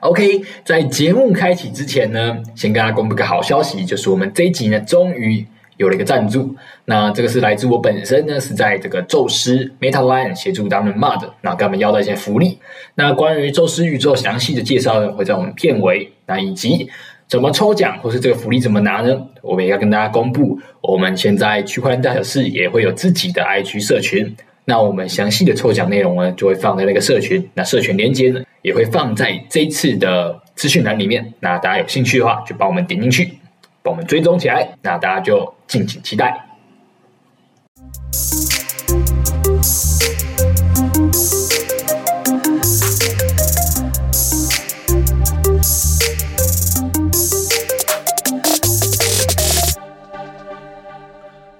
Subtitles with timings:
[0.00, 5.44] OK，在节目开启之前呢，先跟大家公布个好消息，就是我们这一集呢，终于
[5.76, 6.54] 有了一个赞助。
[6.84, 12.58] 那这个是来自我本身呢，是在这个宙斯 Metaline 协助他们 Mod，那跟他们要到一些福利。
[12.94, 16.12] 那关于宙斯宇宙详细的介绍呢，会在我们片尾。
[16.26, 16.88] 那以及
[17.26, 19.20] 怎么抽奖，或是这个福利怎么拿呢？
[19.42, 24.36] 我们也要跟大家公布，我们现在区块链大小事也会有自己的 IG 社群。
[24.64, 27.48] 那我们详细的抽奖内容呢，就会放在那个社群。
[27.54, 31.34] 那社群连接呢，也会放在这一次的资讯栏里面。
[31.40, 33.38] 那大家有兴趣的话，就帮我们点进去，
[33.82, 34.76] 帮我们追踪起来。
[34.82, 36.44] 那大家就敬请期待。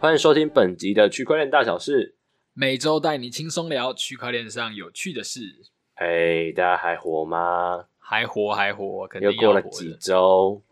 [0.01, 2.16] 欢迎收听本集的区块链大小事。
[2.54, 5.77] 每周带你轻松聊区块链上有趣的事。
[6.01, 7.87] 嘿，大家还活吗？
[7.98, 10.62] 还活，还活，肯定又过了几周。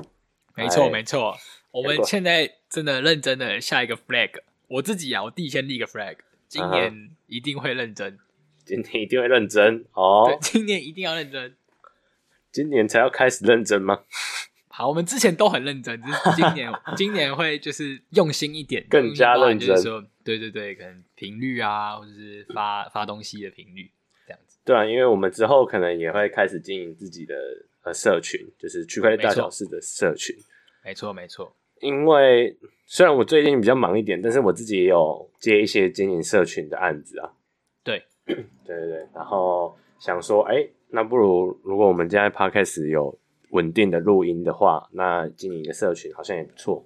[0.54, 1.36] 没错，没错。
[1.72, 4.30] 我们现在真的认真的下一个 flag。
[4.68, 8.16] 我自己啊，我第一先立个 flag，今年一定会认真。
[8.64, 10.26] 今年一定会认真哦。
[10.28, 11.56] 对，今年一定要认真。
[12.52, 14.02] 今年才要开始认真吗？
[14.70, 19.70] 好，我们之前都很认真，只是今年今年会就是用心一点，更加认真。
[19.70, 23.90] 就是说，对对对，可能频率啊，或者是发发东西的频率
[24.26, 24.58] 这样子。
[24.64, 27.34] 对啊，因为我们之后可能也会开始经营自己的
[27.84, 30.36] 呃社群，就是区块链大小事的社群。
[30.84, 37.32] 没错没错，因为虽然我最近比较忙一点，但是我自己也有接一些经营社群的案子啊。
[37.82, 43.18] 对 对对对，然后想说，哎，那不如如果我们现在 Podcast 有。
[43.50, 46.84] 稳定的录音的话，那经营一个社群好像也不错。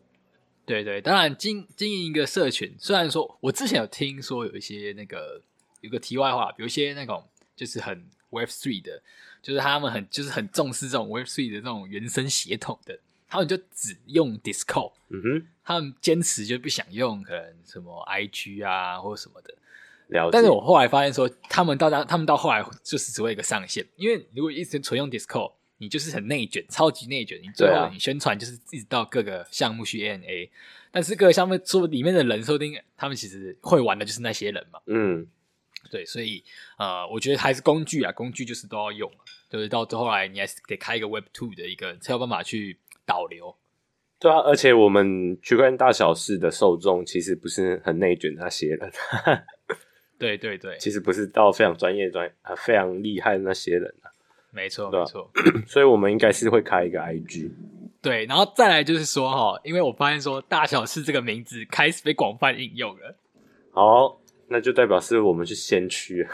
[0.66, 5.42] 对对，当然经经营一个社群，虽然说我之前有听说有一些那个
[5.80, 9.02] 有个题外话，比如一些那种就是很 Web Three 的，
[9.42, 14.92] 就是他们很就是很重视这种 Web Three 的这种原生血统的，他们就只用 Discord。
[15.08, 19.54] 嗯哼，他们坚持就不想用可能什么 IG 啊或什么的。
[20.08, 20.30] 了解。
[20.32, 25.52] 但是我后来发现说，他们到当他们到后来就是只会一个上限，因为如果一直纯用 Discord。
[25.82, 27.40] 你就是很内卷，超级内卷。
[27.42, 30.50] 你最后你宣传就是一直到各个项目去 ANA，
[30.90, 34.78] 但是各个项目说里面的人说不定他们其实会玩的就是那些人嘛。
[34.84, 35.26] 嗯，
[35.88, 36.42] 对，所以
[36.78, 39.10] 呃，我觉得还是工具啊，工具就是都要用，
[39.48, 43.54] 就是到最后来你还是得开一个 Web Two 的一个才有办法去导流。
[44.18, 48.92] 对啊，而且我们区块链大小事的受众其实不是很内卷那些人。
[50.18, 54.10] 对 对对，其实不是到非常专业、专啊非常厉害的那些人啊。
[54.52, 55.30] 没错，没错，
[55.66, 57.50] 所以我们应该是会开一个 IG，
[58.02, 63.16] 对，然后再来就是说哈，因为我发现说“大小事”这个名字开始被广泛应用了，
[63.72, 64.19] 好，
[64.52, 66.26] 那就代表是我们是先驱，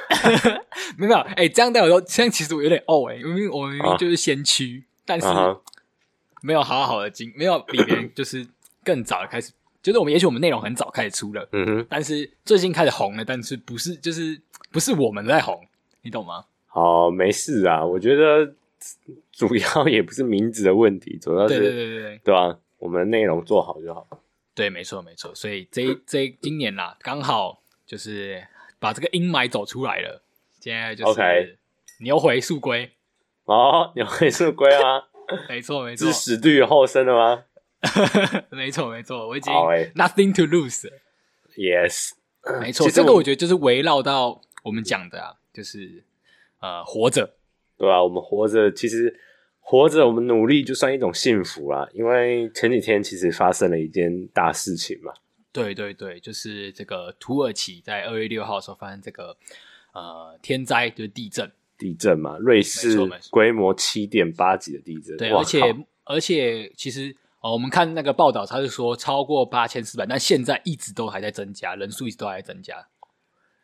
[0.96, 5.26] 没有，哎、欸，这样代表说，现在其实我有点哦，哎，因为我明明就是先驱，啊、但是
[6.40, 8.46] 没有好好的经，没有比别人就是
[8.82, 14.40] 更早的开始，就是我们也许我们内容很早开始出了，嗯哼，但是最近开始红了，但是不是就是
[14.72, 15.66] 不是我们在红，
[16.00, 16.46] 你懂吗？
[16.72, 18.54] 哦，没事啊，我觉得
[19.30, 22.58] 主要也不是名字的问题，主要是对对对对，对吧？
[22.78, 24.06] 我们内容做好就好。
[24.54, 25.34] 对，没错没错。
[25.34, 28.46] 所以这这今年啦，刚好就是
[28.78, 30.22] 把这个阴霾走出来了。
[30.60, 31.58] 现在就是
[32.00, 32.90] 牛回速归。
[33.44, 35.04] 哦，牛回速归啊！
[35.48, 37.44] 没 错没错，是死地而后生了吗？
[38.50, 39.52] 没错没错，我已经
[39.94, 40.90] nothing to lose。
[41.56, 42.10] Yes，
[42.60, 46.04] 没错，这个我觉得就是围绕到我们讲的啊，就是。
[46.58, 47.34] 呃，活着，
[47.76, 48.02] 对吧、啊？
[48.02, 49.14] 我们活着，其实
[49.60, 51.86] 活着，我们努力就算一种幸福啦。
[51.92, 55.12] 因为前几天其实发生了一件大事情嘛。
[55.64, 59.36] 对对对，就是这个土耳其在二月六号的时候发生这个
[59.92, 62.98] 呃天灾，就是地震，地震嘛，瑞士
[63.30, 65.16] 规模七点八级的地震。
[65.16, 65.60] 对，而且
[66.04, 72.88] 而且其实哦，我们看那个报道，他是说超过八千四百，但现在一直都还在增加，人数一直都还在增加。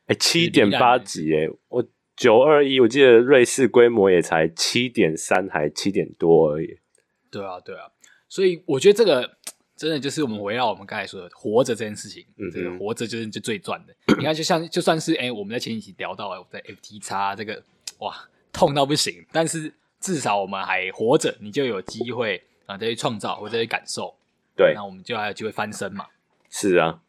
[0.07, 1.89] 哎，七点八级，哎，我。
[2.15, 6.79] 九二一，我记得瑞士规模也才七点三，还七点多而已。
[7.31, 7.91] 对啊，对啊，
[8.29, 9.39] 所以我觉得这个
[9.83, 13.93] 真的就是我们围绕我们刚才说的活着这件事情，嗯，这个活着就是就最赚的。
[14.17, 17.61] 你看，就像就算是哎、欸，我们在前几期聊到了我在 FTX 这个
[17.99, 18.15] 哇
[18.53, 24.15] 痛到不行，但是至少我们还活着，你就有机会啊再去创造或者去感受。
[24.55, 26.07] 对，那我们就还有机会翻身嘛。
[26.49, 27.01] 是啊，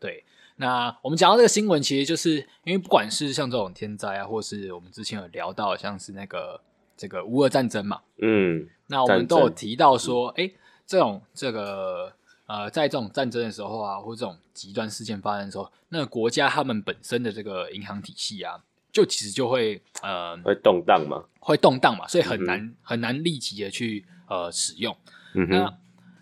[0.00, 0.24] 对。
[0.56, 6.60] 那我们讲到这个新闻，其实就是因为不管是像这种天灾啊，或是我们之前有聊到像是那个
[6.96, 10.50] 这个乌俄战争嘛，嗯，那我们都有提到说，哎、嗯，
[10.86, 12.12] 这种这个
[12.46, 18.62] 呃，在这种战争的时候啊，或这种极端事件发生的时候，那个国家他们本身的这个银行体系啊，
[18.92, 24.96] 就其实就会呃会动荡嘛，会动荡嘛，所以很难、嗯、很难立即的去呃使用。
[25.34, 25.78] 嗯哼，那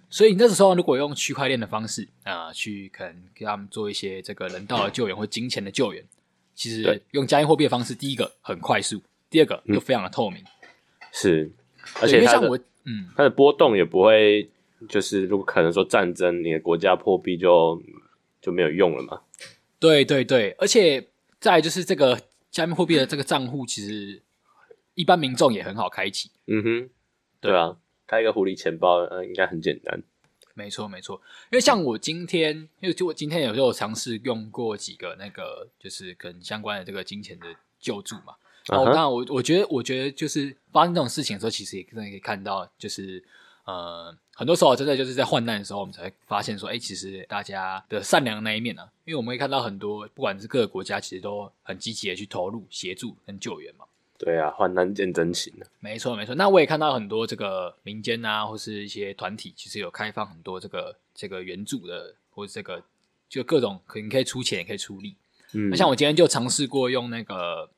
[0.08, 6.02] 所以那个时候如果用区块链的方式啊、呃，去可能给他们做一些这个人道的救援或金钱的救援，
[6.54, 10.40] 其实用加密货币的方式，第一个很快速，第二个又非常的透明。
[10.40, 10.48] 嗯、
[11.12, 11.52] 是，
[12.00, 14.48] 而且像我嗯，它的波动也不会，
[14.88, 17.82] 就是如果可能说战争，你的国家破币就
[18.40, 19.20] 就没有用了嘛。
[19.78, 21.08] 对对对，而且
[21.38, 22.20] 再就是这个
[22.50, 24.22] 加密货币的这个账户，其实
[24.94, 26.30] 一般民众也很好开启。
[26.46, 26.90] 嗯哼，
[27.40, 27.76] 对啊，
[28.06, 30.02] 开一个狐狸钱包，呃，应该很简单。
[30.56, 31.20] 没错没错，
[31.50, 37.46] 因为像我今天，因为就我今天有时候尝试用过几个那个，就是跟相关的这个金钱的
[37.80, 38.36] 救助嘛。
[38.66, 43.22] 然后当然我我觉得我觉得就是发生这种事情的时候，其实也真的可以看到，就是
[43.64, 44.16] 呃。
[44.36, 53.84] 很多时候，真的就是在患难的时候，我们才会发现说，哎，其实大家的善良的那一面呢、啊，因为我们会看到很多，不管是各个国家，其实都很积极的去投入协助跟救援嘛。
[54.18, 55.54] 对啊，患难见真情。
[55.78, 56.34] 没错，没错。
[56.34, 62.82] 那我也看到很多这个民间啊，或是一些团体，其实有开放很多这个这个援助的，或者这个
[63.28, 65.14] 就各种可你可以出钱，也可以出力。
[65.52, 67.70] 嗯，那像我今天就尝试过用那个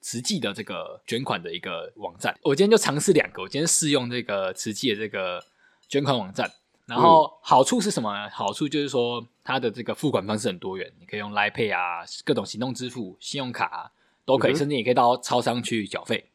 [0.00, 5.44] 慈济的这个捐款的一个网站，我今天就尝试两个，我今天试用这个慈济的这个。
[5.90, 6.52] 捐款网站，
[6.84, 8.26] 然后好处是什么呢？
[8.26, 13.90] 嗯、好处就是说，它的这个付款方式很多元，你可以用 Line Pay 啊，各种行动支付、信用卡、啊、
[14.26, 16.28] 都可以，嗯、甚至也可以到超商去缴费，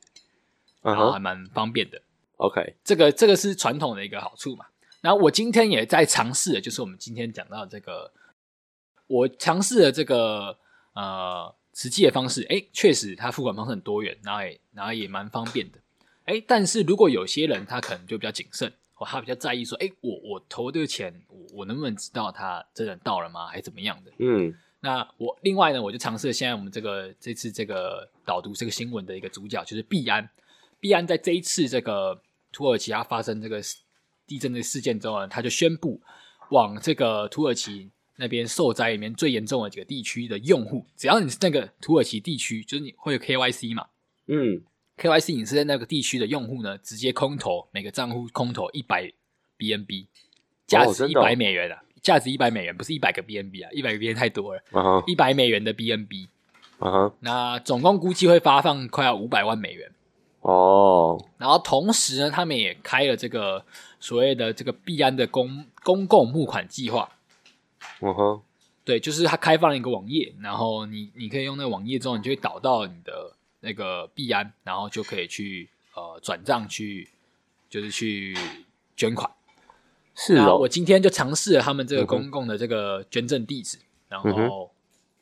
[0.82, 2.02] 然后还蛮方便的。
[2.38, 4.66] OK，这个这个是传统的一个好处嘛。
[5.02, 8.12] 然后我今天也在尝试的，就是我们今天讲到这个，
[9.06, 10.58] 我尝试了这个
[10.94, 15.80] 呃实际的方式，诶，确实它付款方式很多元，然后也然后也蛮方便的。
[16.26, 18.72] 诶，但是如果有些人他可能就比较谨慎。
[19.06, 23.48] 他比较在意说，哎，我我投这个钱，我我能不能知道他真的到了吗？
[23.48, 24.12] 还是怎么样的？
[24.20, 30.30] 嗯，那我另外呢，我就尝试现在我们这个这次这个导读这个新闻的一个主角，就是币安。
[30.80, 32.22] 币安在这一次这个
[32.54, 33.62] 土耳其它发生这个
[34.26, 36.02] 地震的事件之后呢，他就宣布
[36.52, 43.88] 往这个土耳其那边受灾里面最严重的几个地区的用户，只要你是那个土耳其地区，就是你会有 KYC 嘛，
[44.28, 44.62] 嗯。
[44.96, 49.12] KYC 你是在那个地区的用户呢，直接空投每个账户空投一百
[49.58, 50.06] BNB，
[50.68, 54.62] 价值一百美元啊，价值一百美元，不是一百个 BNB 啊，一百个 BNB 太多了，
[55.08, 55.36] 一百、uh huh.
[55.36, 57.14] 美元的 BNB，，uh huh.
[57.22, 59.92] 那总共估计会发放快要五百万美元
[60.42, 61.22] 哦，oh.
[61.40, 63.66] 然后同时呢，他们也开了这个
[64.00, 67.10] 所谓的这个币安的公公共募款计划，
[68.04, 68.42] 嗯哼、uh，huh.
[68.84, 73.34] 对，就是它开放了一个网页，然后你你可以用那个网页之后，你就会导到你的。
[73.66, 77.08] 那个币安，然后就可以去呃转账去，
[77.70, 78.38] 就是去
[78.94, 79.32] 捐款。
[80.14, 84.70] 是哦，我今天就尝试了他们这个公共的这个捐赠地址，嗯、然后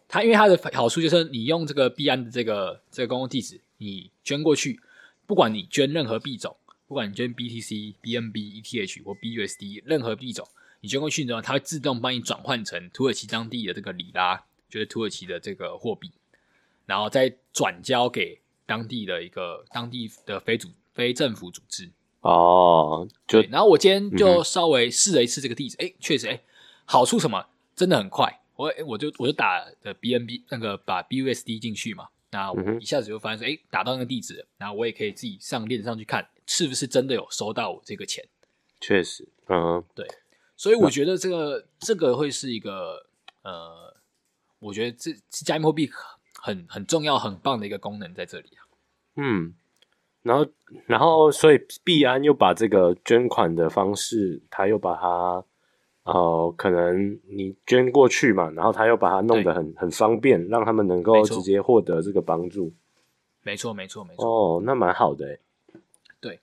[0.07, 4.79] 它因为它的好处就是你用这个币安的这个这个公共地址，你捐过去，
[5.27, 6.57] 不管你捐任何币种，
[6.87, 10.47] 不管你捐 BTC、BNB、ETH 或 BUSD 任何币种，
[10.81, 16.11] 你捐过去之后，它会自动帮你转换成土耳其当地的这个里拉，就是土耳其的这个货币。
[16.87, 21.89] 然后再转交给当地的一个当地的非主非政府组织
[22.19, 23.47] 哦，对。
[23.51, 26.41] 然后我今天就稍微试了一次这个地址，哎、嗯，确实，哎，
[26.85, 27.45] 好处什么？
[27.75, 28.41] 真的很快。
[28.55, 38.27] 我我就我就打的 BNB 那个把 BUSD 进去嘛，那我一下子就发现说，哎、嗯，打到那个地址，然后我也可以自己上链子上去看，是不是真的有收到我这个钱？
[38.81, 40.05] 确实，嗯，对。
[40.61, 43.07] 所以我觉得这个这个会是一个
[43.41, 43.95] 呃，
[44.59, 45.89] 我觉得这加密货币。
[46.43, 48.65] 很很重要、很棒的一个功能在这里啊。
[49.15, 49.53] 嗯，
[50.23, 50.47] 然后，
[50.87, 55.43] 然后，所以币安又把这个捐款的方式，他又把它，
[56.01, 62.73] 呃，可能你捐过去嘛，然后他又把它弄得很很方便，让他们能够直接获得这个帮助。
[63.43, 64.25] 没错，没错，没错。
[64.25, 65.37] 哦，那蛮好的。
[66.19, 66.39] 对，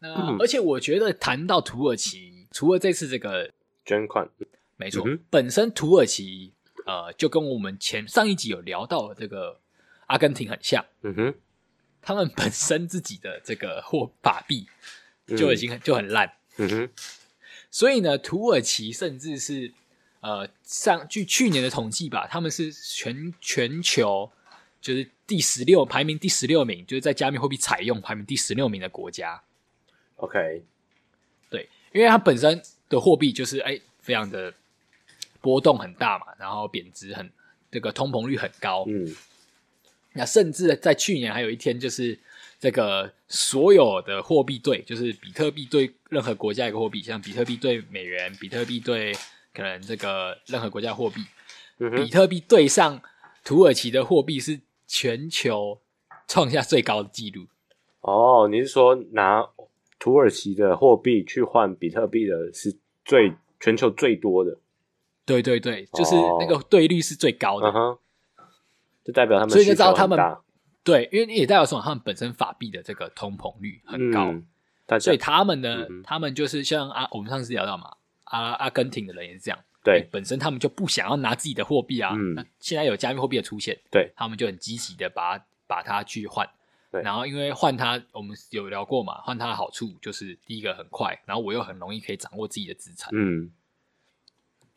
[0.00, 3.50] 那、嗯、而且我觉得谈到土耳其，除了这次这个
[3.84, 4.28] 捐款，
[4.76, 6.52] 没错，嗯、本身土耳其。
[6.86, 9.60] 呃，就跟我们前上一集有聊到的这个
[10.06, 11.34] 阿根廷很像，嗯哼，
[12.00, 14.66] 他们本身自己的这个货法币
[15.36, 16.90] 就已经就很烂，嗯哼，
[17.70, 19.72] 所以呢，土耳其甚至是
[20.20, 24.32] 呃上据去年的统计吧，他们是全全球
[24.80, 29.40] 就是第十六排名第十六名，就是在加密货币采用排名第十六名的国家。
[30.16, 30.62] OK，对，
[31.92, 34.52] 因为它本身的货币就是哎非常的。
[35.42, 37.30] 波动很大嘛，然后贬值很，
[37.70, 38.84] 这个通膨率很高。
[38.86, 39.16] 嗯，
[40.12, 42.18] 那甚至在去年还有一天，就是
[42.60, 49.14] 这个所有的货币对，就是比特币对任何国家一个货币，像比特币对美元，比特币对
[49.54, 51.24] 可能这个任何国家货币，
[51.78, 53.00] 嗯、比特币对上
[53.42, 55.80] 土耳其的货币是全球
[56.28, 57.46] 创下最高的纪录。
[58.02, 59.48] 哦，你是说拿
[60.00, 64.58] 土耳其的货币去换比特币的是最全球最多的？
[65.24, 67.68] 对对对，就是那个兑率是最高的。
[67.68, 67.96] 嗯，
[69.04, 70.18] 就代表他们，所以就知道他们
[70.82, 86.48] 对，因为也代表说他们本身法币的这个通膨率很高，嗯、所以他们呢，嗯、他们就是像啊我们上次聊到嘛，阿阿根廷的人也是这样，对，本身他们就不想要拿自己的货币啊，嗯，那现在有加密货币的出现，对，他们就很积极的把它把它去换，
[86.90, 93.50] 对，然后因为换它，我们有聊过嘛，换它的好处就是第一个很快，然后我又很容易可以掌握自己的资产，嗯，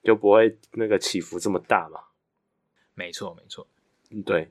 [0.03, 2.00] 就不会那个起伏这么大嘛，
[2.93, 3.67] 没错没错，
[4.10, 4.50] 嗯对。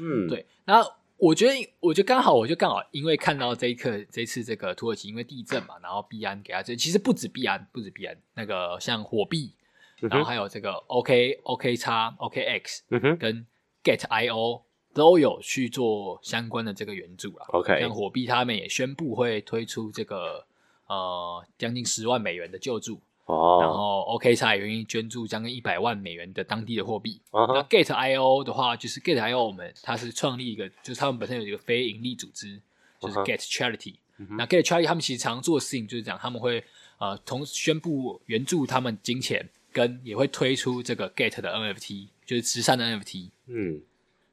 [0.00, 9.54] 嗯，对，然后我觉得，我觉得刚好，我就刚好，因为看到这一刻，这一次这个土耳其因为地震嘛，然后币安给他这，其实不止币安，不止币安，那个像火币，
[10.00, 13.46] 然后还有这个 OK OK 叉 OKX，嗯哼，跟
[13.84, 14.62] Gate.io
[14.94, 17.44] 都有去做相关的这个援助啦。
[17.48, 20.46] OK，像火币他们也宣布会推出这个
[20.86, 23.00] 呃将近十万美元的救助。
[23.26, 27.18] 哦，然后 OKX 也愿意捐助将近一百万美元的当地的货币。
[27.30, 27.54] Uh huh.
[27.54, 32.60] 那 Gate.io 的话，就是 Gate.io 我们它是创立一个，就是他们本身有一个非盈利组织，
[33.00, 33.94] 就是 Gate Charity。
[34.18, 34.36] Uh huh.
[34.36, 36.62] 那 Gate Charity 他们其实常做的事情就是讲，他们会
[36.98, 43.30] 呃同时宣布援助他们金钱，跟也会推出这个 Gate 的 NFT，就是慈善的 NFT。
[43.46, 43.80] 嗯，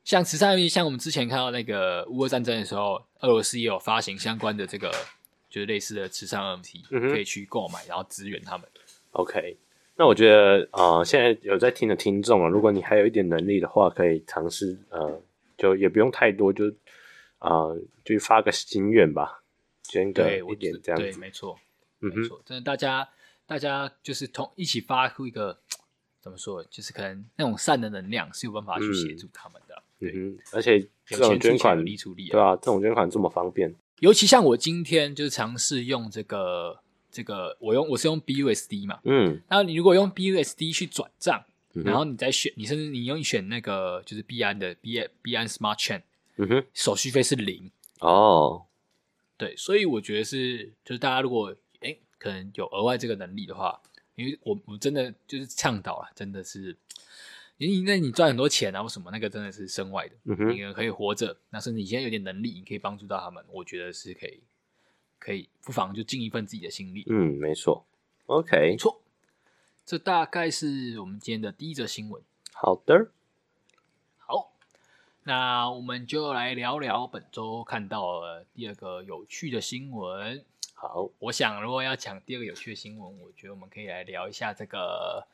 [0.04, 4.92] 像慈善像我们之前看到那个乌俄战争的时候，俄罗斯也有发行相关的这个
[5.50, 7.12] 就是类似的慈善 NFT，、uh huh.
[7.12, 8.68] 可以去购买，然后支援他们。
[9.12, 9.58] OK，
[9.96, 15.22] 那我觉得呃，现在有在听的听众啊，如果你还有一点能力的话，可以尝试呃，
[15.58, 16.68] 就也不用太多，就
[17.38, 19.44] 啊、呃，就发个心愿吧，
[19.84, 21.20] 捐个一点这样子。
[21.20, 21.60] 没错，
[22.00, 23.08] 没错，真的，大家
[23.46, 25.60] 大家就是同一起发出一个
[26.22, 29.71] 怎么说，就是可能那种善的能量是有办法去协助他们的。
[30.02, 36.80] 嗯，对嗯，而且这种捐款有力出力，对啊，这种捐款这么方便，尤其像我今天就是尝试用这个。
[37.14, 41.44] 这个我用我是用 BUSD 嘛，嗯，然后你如果用 BUSD 去转账，
[41.74, 46.04] 嗯、然后你再选，你甚至你用选那个就是币安的币币安 Smart Chain，
[46.38, 47.70] 嗯哼，手续费是零。
[48.00, 48.64] 哦，
[49.36, 53.82] 对，所以我觉得是就是大家如果诶可能有额外这个能力的话，
[54.16, 56.74] 因为我我真的就是倡导啊，真的是，
[57.68, 64.44] 因为那你赚很多钱啊或什么那个真的是身外的，嗯哼，你可以活着，那甚至你现在有点能力，你可以帮助到他们，我觉得是可以。
[65.24, 67.06] 可以不妨就尽一份自己的心力。
[67.08, 67.86] 嗯，没错。
[68.26, 69.04] OK，没错。
[69.86, 72.24] 这大概是我们今天的第一则新闻。
[72.52, 73.12] 好的。
[74.18, 74.52] 好，
[75.22, 80.44] 那我们就来聊聊本周看到了第二个有趣的新闻。
[80.74, 85.28] 好，我想如果要讲第二个有趣的新闻，我觉得我们可以来聊一下这个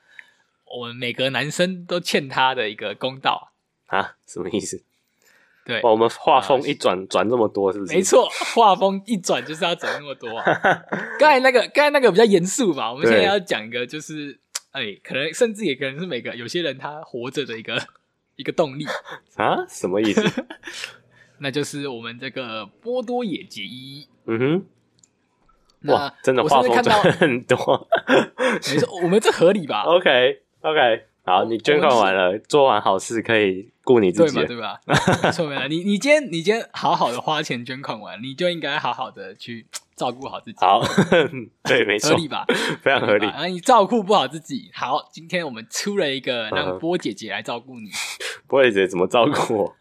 [0.70, 3.52] 我们每个男生都欠他的一个公道
[3.88, 4.16] 啊？
[4.26, 4.84] 什么意思？
[5.66, 7.94] 对，我们画风一转转、呃、这么多，是不是？
[7.94, 10.46] 没错，画风一转就是要转那么多啊。
[11.20, 14.40] 刚才那个，刚才那个比较严肃嘛，我们现在要讲一个，就是，
[14.72, 17.78] 哎对，可能甚至也可能是每个有些人他活着的一个
[18.38, 18.86] 一个动力
[19.36, 19.66] 啊？
[19.68, 20.46] 什么意思？
[21.40, 24.08] 那就是我们这个波多野结衣。
[24.26, 24.40] 嗯
[25.84, 27.88] 哼，哇，真的画风转很多。
[28.08, 33.72] 没错，我们这合理吧？OK OK，好，你捐款完了，做完好事可以。
[33.88, 34.82] 顾你自己，对吧？
[34.86, 35.22] 对吧？
[35.24, 40.58] 没错没错，你 你今天你今天好好的花钱捐款完，你就应该好好的去照顾好自己。
[40.60, 40.82] 好，
[41.64, 42.44] 对，没错，合理吧？
[42.82, 43.26] 非常合理。
[43.28, 47.90] 然后你照顾不好自己，好，今天我们出了一个让波姐姐来照顾你。
[48.46, 49.76] 波姐姐怎么照顾我？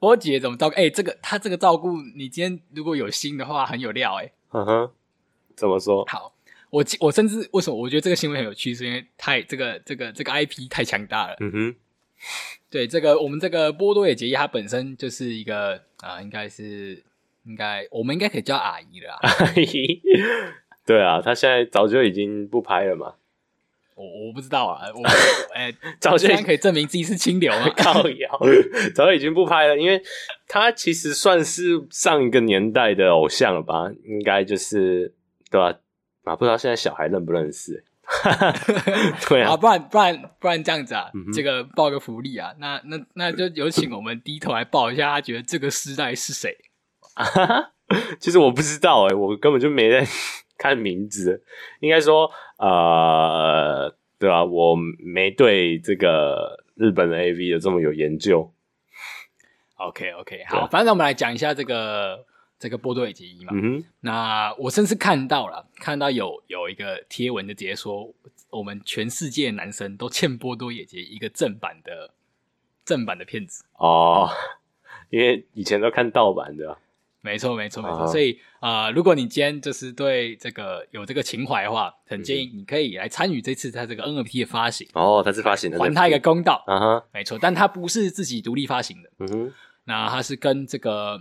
[0.00, 0.74] 波姐姐怎么照顾？
[0.74, 4.32] 哎，这个她这个照顾，你今天如果有心的话，很有料哎。
[4.50, 4.90] 嗯哼，
[5.54, 6.04] 怎么说？
[6.06, 6.31] 好，
[6.72, 11.36] 我我甚至为什么我觉得这个新闻很有趣，是因为太这个这个这个 IP 太强大了。
[11.40, 11.74] 嗯哼。
[12.70, 17.02] 对这个，我们这个波多野结衣，她本身就是一个啊、呃，应该是
[17.44, 19.18] 应该，我们应该可以叫阿姨了。
[19.20, 20.00] 阿姨，
[20.86, 23.16] 对啊，她现在早就已经不拍了嘛。
[23.94, 25.02] 我我不知道啊，我
[25.52, 27.68] 哎，早就可以证明自己是清流吗？
[27.76, 28.40] 靠 谣，
[28.94, 30.00] 早就已经不拍了，因为
[30.48, 33.90] 她其实算是上一个年代的偶像了吧？
[34.04, 35.12] 应该就是
[35.50, 35.66] 对吧？
[35.66, 35.78] 啊，
[36.24, 37.84] 不知道现在小孩认不认识？
[39.28, 46.56] 对啊，不然不然不然这样子啊，嗯、这个报个福利啊，那那那就有请我们低头来报一下，他觉得这个时代是谁？
[48.18, 50.06] 其实我不知道哎、欸，我根本就没在
[50.58, 51.42] 看名字，
[51.80, 58.52] 应该说呃，对啊，我没对这个日本的 AV 有这么有研究。
[59.76, 62.26] OK OK，好，啊、反正我们来讲一下这个。
[62.62, 68.14] 这个波多野结衣嘛，嗯、那我甚至看到了，看到有有一个贴文就直接说，
[68.50, 72.14] 我们全世界男生都欠波多野结衣一个正版的
[72.84, 74.30] 正版的片子哦。
[75.10, 76.78] 因为以前都看盗版的。
[77.20, 77.98] 没错，没错，没错。
[77.98, 84.88] 啊、所以啊、呃，如果你今天就是对这个有这个情怀的话，很建议你可以来参与这次他这个 NFT 的发行。
[84.94, 86.62] 哦，他是发行的，还他一个公道。
[86.68, 89.10] 啊哈，没错，但他不是自己独立发行的。
[89.18, 89.52] 嗯哼，
[89.84, 91.20] 那他是跟这个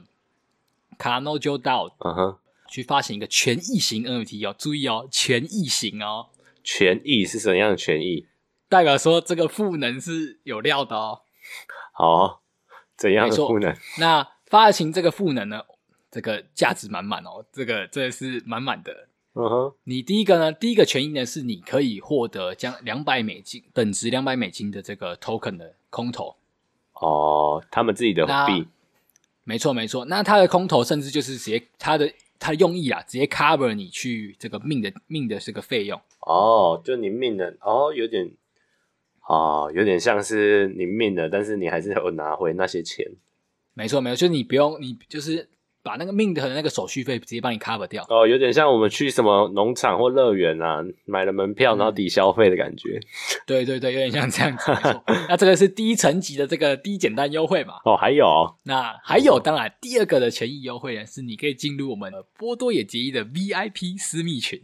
[1.02, 6.28] Kanojo DAO 嗯哼，去发行一个权益型 NFT 哦，注意哦，权益型哦。
[6.64, 8.28] 权益是什么样的权益？
[8.70, 11.22] 代表说这个赋能是有料的哦。
[11.94, 12.44] 好，
[12.96, 13.76] 怎样的赋能？
[13.98, 15.64] 那发行这个赋能呢？
[16.12, 19.08] 这个价值满满哦，这个这是满满的。
[19.34, 26.36] 嗯哼，你第一个呢，第一个权益呢是你可以获得将两百美金等值两百美金的这个 token 的空投。
[26.94, 28.68] 哦，他们自己的币。
[29.52, 36.00] 没错没错，那他的空投甚至就是直接他的他的用意啊，直接 cover 你去这个命的命的这个费用。
[36.22, 38.32] 哦，就你命的哦，有点
[39.28, 43.06] 哦，有点像是你命的，但是你还是有拿回那些钱。
[43.74, 45.50] 没错没错，就是你不用你就是。
[45.84, 53.00] 把那个 mint 的那个手续费直接帮你 cover 掉哦，有点像我们去什么农场或乐园啊，买了门票然后抵消费的感觉。
[53.46, 54.72] 对对对，有点像这样子。
[55.28, 57.76] 那这个是第一层级的这个低简单优惠嘛？
[57.86, 64.62] 哦，还有，那还有，当然第二个的权益优惠呢，是你可以进入我们波多野结衣的 VIP 私密群。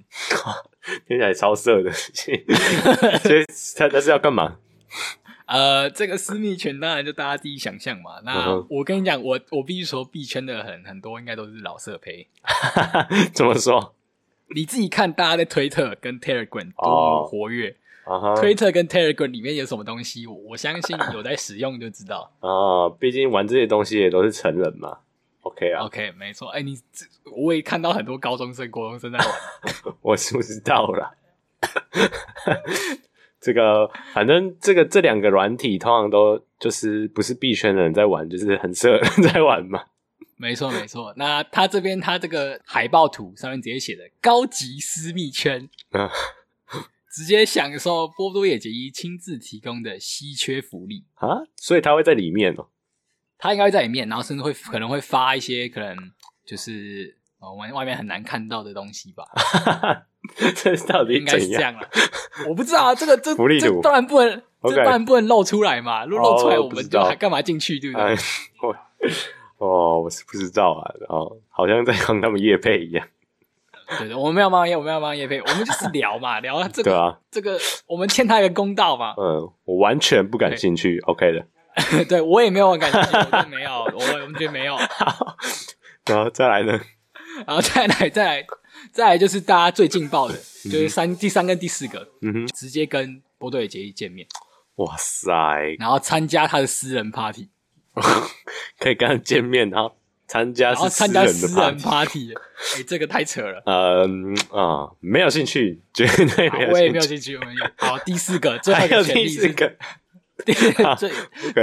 [1.07, 3.43] 听起来超色的，所以
[3.75, 4.57] 他他是要干嘛？
[5.47, 8.19] 呃，这个私密群当然就大家自己想象嘛。
[8.23, 12.27] 那我跟你讲，我我必须说，币圈的很很多应该都是老色胚。
[13.33, 13.95] 怎么说？
[14.55, 17.75] 你自己看，大家在推特跟 Telegram 多么活跃。
[18.05, 20.25] 哦、推特跟 Telegram 里面有什么东西？
[20.25, 22.31] 我，相信有在使用就知道。
[22.39, 24.99] 哦，毕竟玩这些东西也都是成人嘛。
[25.41, 26.47] OK 啊，OK，没错。
[26.49, 26.77] 哎，你
[27.35, 29.27] 我也看到很多高中生、国中生在玩。
[30.01, 31.11] 我是不知道啦。
[33.39, 39.84] 这个反正这个这两个软体通常都就是不是币圈的人在玩，就是很色的人在玩嘛。
[40.38, 45.70] 没错没错，那他这边他这个海报图上面直接写的高级私密圈，
[47.12, 52.67] 直接享受波多野结衣亲自提供的稀缺福利啊，所以他会在里面哦，
[53.38, 55.95] 他应该会在里面，然后甚至会可能会发一些可能
[56.45, 57.16] 就是。
[57.39, 59.23] 哦，外外面很难看到的东西吧？
[60.56, 61.88] 这到底应该是这样了，
[62.50, 62.95] 我不知道啊。
[62.95, 66.04] 这个这福利图这当然不能.这当然不能露出来嘛。
[66.04, 68.17] 如果露出来，我们就还干嘛进去，oh, 对不对？
[68.63, 68.76] 我
[69.65, 70.91] 哦，我是不知道啊。
[71.08, 73.08] 哦，好像在帮他们业配一样。
[74.00, 79.13] 对对，我们没有帮业，我们要帮业配，我们就是聊嘛， 聊这个这个我们欠他一个公道嘛。
[79.15, 81.00] 嗯，我完全不感兴趣。
[81.06, 81.45] OK 的，
[82.10, 84.76] 对我也没有感兴趣，我没有，我我们觉得没有。
[86.08, 86.78] 然后再来呢？
[87.45, 88.47] 然后再来，再来，
[88.91, 94.28] 再来，就是大家最劲爆的，就是三、第三跟第四个，嗯哼，直接跟波多野结衣见面，
[94.76, 95.32] 哇塞！
[95.80, 97.50] 然后参加他的私人 party，
[98.80, 99.95] 可以跟他见面，然后
[100.28, 107.69] 参加，然后参加私人 party，哎、欸，这个太扯了，嗯啊，没有兴趣，绝对没有兴趣，我也没有兴趣，我没有。
[107.78, 109.76] 好，第四个，最后一个权利是个
[110.97, 111.12] 最.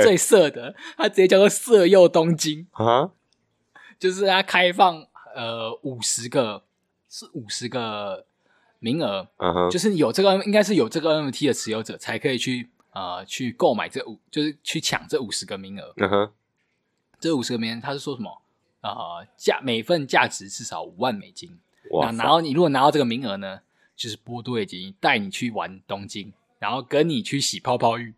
[0.03, 3.11] 最色的，他直接叫做色诱东京啊，
[3.99, 5.07] 就是他开放。
[5.35, 6.63] 呃，五十个
[7.09, 8.25] 是五十个
[8.79, 9.71] 名额，uh-huh.
[9.71, 15.93] 就是有这个，应该是有这个 NFT 的持有者才可以去呃去购买这五，就是去抢这五十个名额。
[15.97, 16.31] Uh-huh.
[17.19, 18.43] 这五十个名额，他是说什么？
[18.83, 21.59] 呃，价每份价值至少五万美金。
[21.91, 23.61] 那然后你如果拿到这个名额呢，
[23.97, 28.13] 就是波多野结衣带你去玩东京，然后跟你去洗泡泡浴，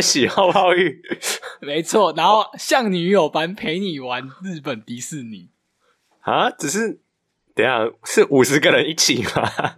[0.00, 1.02] 洗泡泡浴。
[1.60, 5.48] 没错，然后像女友般陪你玩日本迪士尼
[6.20, 6.50] 啊！
[6.50, 7.00] 只是
[7.54, 9.74] 等一下是五十个人一起吗？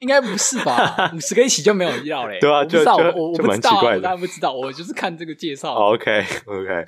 [0.00, 1.12] 应该不是吧？
[1.16, 2.38] 五十个一起就没有要嘞。
[2.40, 5.74] 对啊，就就我我不知道，我当然不知道，我就是看这个介绍。
[5.74, 6.86] OK OK，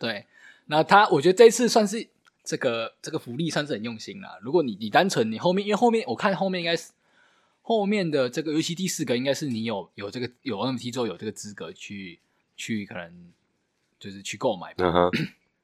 [0.00, 0.26] 对，
[0.66, 2.06] 那他我觉得这次算是
[2.42, 4.38] 这个这个福利算是很用心了。
[4.40, 6.92] 如果你你单纯你后面，因为后面我看后面应该是
[7.64, 12.20] 后面的这个，尤其第四个应该是你有有这个有 NFT 之后有这个资格去
[12.56, 13.32] 去可能。
[13.96, 15.10] 就是去购买吧，uh-huh.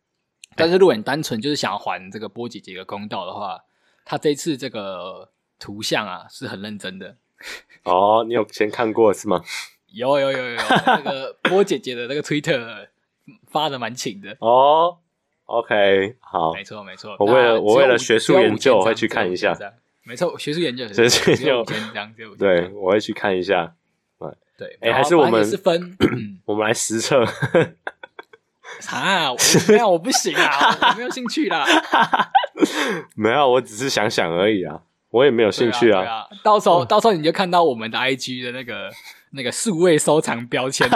[0.57, 3.65] 但是如果你单纯就是想要还这个波姐姐一个公道的话，
[4.03, 7.19] 他这次这个图像啊是很认真的。
[7.83, 9.45] 哦，你有先看过是吗？
[9.93, 12.89] 有有有有，有，那个波姐姐的那个 Twitter
[13.49, 14.35] 发的蛮勤的。
[14.41, 14.97] 哦
[15.45, 17.15] ，OK，好，没错没错。
[17.19, 19.55] 我为了我为了学术研究，我会去看一下。
[20.11, 21.65] 没错，学术研究，学术研究，
[22.37, 23.75] 对，我会去看一下。
[24.59, 25.97] 对，哎、欸，还是我们是分，
[26.47, 27.23] 我们来实测。
[28.91, 31.65] 啊，我没有，我不行啊，我没有兴趣啦。
[33.15, 36.27] 没有，我只是想想而已啊，我也没有兴趣啊。
[36.43, 38.91] 到时候、嗯，到时候你就看到我们的 IG 的那个
[39.31, 40.89] 那个数位收藏标签。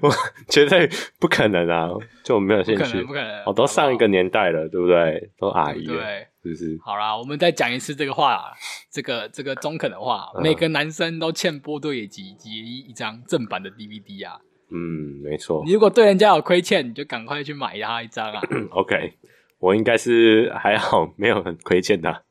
[0.00, 0.10] 我
[0.48, 1.88] 绝对不可能啊，
[2.22, 3.42] 就没有兴趣，不可能，不可能。
[3.46, 5.30] 我都上一个年代了，对不对？
[5.36, 6.78] 都阿姨了，对，是不是？
[6.82, 8.52] 好啦，我们再讲一次这个话，
[8.90, 14.40] 这个这个中肯的话，每个男生都欠波多野结衣一张正版的 DVD 啊。
[14.70, 15.62] 嗯，没错。
[15.66, 18.40] 你如果对人家有亏欠，你就赶快去买他一张啊。
[18.70, 19.14] OK，
[19.58, 22.22] 我应该是还好，没有很亏欠他。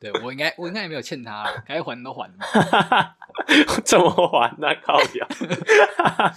[0.00, 3.14] 对，我应该，我应该也没有欠他， 该还都还了。
[3.84, 4.68] 怎么还呢？
[4.82, 5.28] 靠表，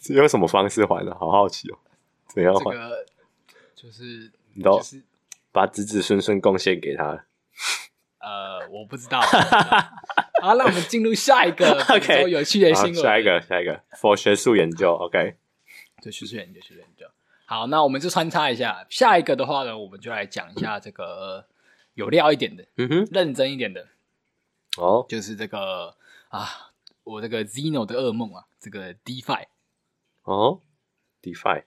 [0.00, 1.14] 是用什么方式还的？
[1.14, 1.78] 好好奇哦。
[2.26, 2.72] 怎样还？
[2.72, 3.06] 这个
[3.74, 5.02] 就是，你都就是
[5.56, 7.24] 把子子孙孙贡献给他。
[8.18, 9.18] 呃，我不知道。
[10.42, 12.94] 好，那我们进入下一个 OK 有趣的新闻。
[12.94, 14.92] 下一个，下一个，for 学术研究。
[14.92, 15.36] OK，
[16.02, 17.06] 对，学术研究，学术研究。
[17.46, 18.86] 好，那我们就穿插一下。
[18.90, 21.46] 下一个的话呢，我们就来讲一下这个。
[21.94, 23.88] 有料一点的，嗯哼，认真一点的，
[24.76, 25.96] 哦，就是这个
[26.28, 26.46] 啊，
[27.04, 29.46] 我这个 Zeno 的噩梦啊，这个 DeFi，
[30.24, 30.60] 哦
[31.22, 31.62] ，DeFi，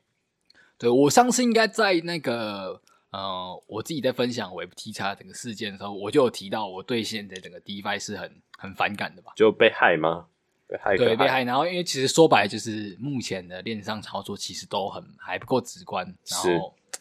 [0.78, 2.80] 对，我上次应该在那个
[3.12, 9.32] 呃，我自己在分享 Web T 叉整个事件的时候，我就有提到我对现在整个 DeFi 是很很反感的吧？
[9.36, 10.28] 就被害吗？
[10.68, 10.96] 被害？
[10.98, 11.44] 对，被害。
[11.44, 17.00] 然后因为其实说白了，就是目前的链上操作其实都很还不够直观，然后是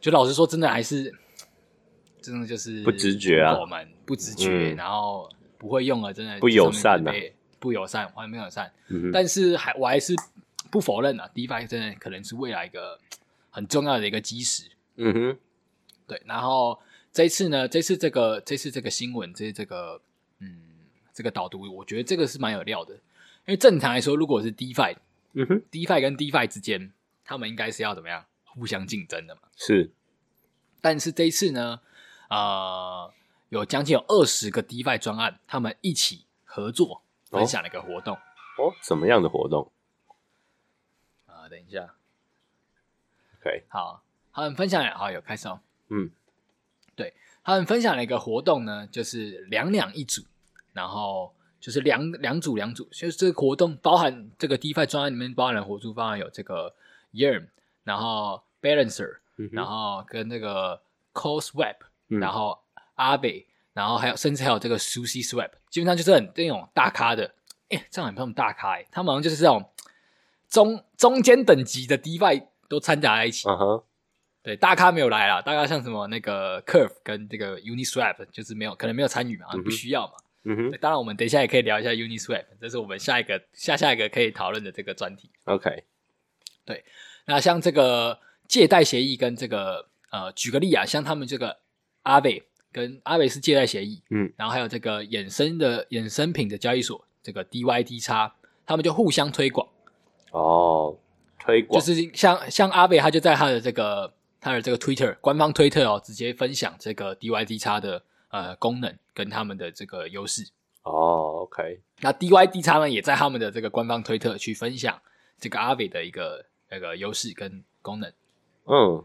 [0.00, 1.14] 就老实说，真的还是。
[2.22, 7.14] 真的就是不直觉啊，我们不直觉，嗯、然后不会用了，真的不友善啊，
[7.58, 8.70] 不友善，完全不友善。
[8.88, 10.14] 嗯、但是还我还是
[10.70, 12.98] 不否认啊，DeFi 真的可能是未来一个
[13.48, 14.64] 很重要的一个基石。
[14.96, 15.38] 嗯哼，
[16.06, 16.22] 对。
[16.26, 16.80] 然后
[17.12, 20.00] 这一次呢，这次这个这次这个新闻，这这个
[20.38, 20.60] 嗯
[21.12, 22.94] 这个导读，我觉得这个是蛮有料的。
[22.94, 24.96] 因为正常来说，如果是 DeFi，
[25.32, 26.92] 嗯哼，DeFi 跟 DeFi 之间，
[27.24, 29.42] 他们应该是要怎么样互相竞争的嘛？
[29.56, 29.90] 是。
[30.80, 31.80] 但是这一次呢？
[32.28, 33.12] 呃，
[33.48, 38.14] 有将近有二十个 DeFi 专案，他们一起合作分享了一个活动。
[38.14, 39.72] 哦，什么样的活动？
[41.26, 41.96] 啊、呃，等一下。
[43.40, 44.04] OK，好，
[44.40, 45.60] 他们分享了，好，有开始哦。
[45.88, 46.10] 嗯，
[46.96, 50.22] 对，他们分享了一个活动呢，就是两两一组，
[50.72, 56.74] 然后就是两两组两组，就是这个活动包含这个 DeFi 专案里面包含了活动，包含有这个
[57.12, 57.46] Yearn，
[57.84, 60.80] 然后 Balancer，、嗯、然后跟那个
[61.12, 61.76] CoSwap。
[62.10, 62.58] 然后
[62.96, 67.32] 阿北，然后还有甚至还有这个 SushiSwap，基本上就是很那种大咖的，
[67.68, 69.70] 哎，这样很那种大咖哎，他们好像就是这种
[70.48, 73.48] 中中间等级的 DeFi 都掺杂在一起。
[73.48, 73.84] 嗯哼、uh，huh.
[74.42, 80.12] 对，大咖没有来啦，大咖像什么那个 Curve 跟这个 Uniswap 就是没有，可能没有参与嘛，不需要嘛。
[80.44, 80.78] 嗯哼、uh，huh.
[80.78, 85.30] 当然我们等一下也可以聊一下 Uniswap，这是我们下一个下下一个可以讨论的这个专题。
[85.44, 85.84] OK，
[86.64, 86.84] 对，
[87.26, 91.58] 那像这个借贷协议跟这个呃，举个例啊，像他们这个。
[92.04, 98.30] 阿伟跟阿伟是借贷协议，嗯，然后还有这个衍生的衍生品的交易所，这个 DYDX，
[98.64, 99.68] 他们就互相推广。
[100.30, 100.96] 哦，
[101.38, 110.48] 推广就是像像阿伟，他就在他的这个他的这个 Twitter 官方推特哦，直接分享这个 DYDX 的呃功能跟他们的这个优势。
[110.82, 115.00] 哦，OK，那 DYDX 呢也在他们的这个官方推特去分享
[115.38, 118.12] 这个阿伟的一个那个优势跟功能。
[118.64, 119.04] 嗯，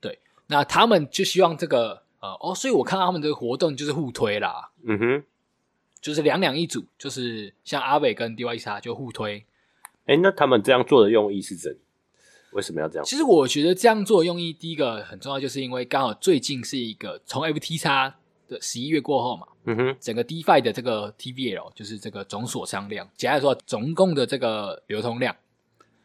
[0.00, 2.04] 对，那他们就希望这个。
[2.24, 5.24] 呃哦，所以我看到他们这个活动就是互推啦，嗯哼，
[6.00, 9.44] 就是两两一组，就是像阿伟跟 DYDX 就互推。
[10.06, 11.78] 哎，那他们这样做的用意是怎？
[12.54, 13.04] 为什么要这样？
[13.04, 18.14] 其实我觉得这样做的用意，第一个很重要，就是因为刚好最近是一个从 FTX
[18.48, 25.36] 的十一月过后嘛，嗯哼，整个 DeFi 的这个 TVL 就是这个总锁仓量，简单来说，总共的这个流通量，